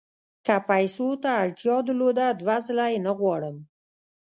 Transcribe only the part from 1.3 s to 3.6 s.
اړتیا درلوده دوه ځله یې نه غواړم.